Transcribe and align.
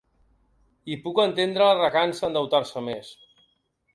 I 0.93 0.97
puc 1.03 1.21
entendre 1.25 1.67
la 1.69 1.77
recança 1.81 2.25
a 2.25 2.29
endeutar-se 2.31 2.83
més. 2.89 3.13